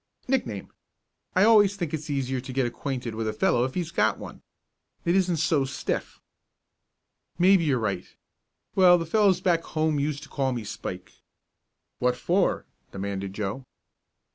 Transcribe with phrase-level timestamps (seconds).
[0.27, 0.71] "Nickname.
[1.35, 4.41] I always think it's easier to get acquainted with a fellow if he's got one.
[5.05, 6.19] It isn't so stiff."
[7.37, 8.05] "Maybe you're right.
[8.73, 11.11] Well, the fellows back home used to call me 'Spike'."
[11.99, 13.63] "What for?" demanded Joe.